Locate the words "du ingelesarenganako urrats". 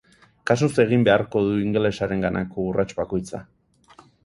1.49-2.89